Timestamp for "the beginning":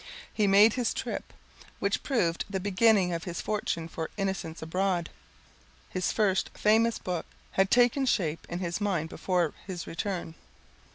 2.49-3.13